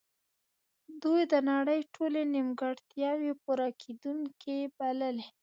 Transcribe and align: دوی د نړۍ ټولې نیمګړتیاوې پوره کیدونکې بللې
دوی 1.03 1.21
د 1.31 1.33
نړۍ 1.49 1.79
ټولې 1.93 2.21
نیمګړتیاوې 2.33 3.31
پوره 3.43 3.67
کیدونکې 3.81 4.57
بللې 4.77 5.25